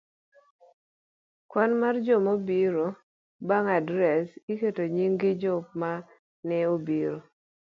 [1.49, 2.87] Kwan mar Joma obiro.
[3.47, 5.91] Bang' adres, iketo nying jogo ma
[6.47, 7.17] ne obiro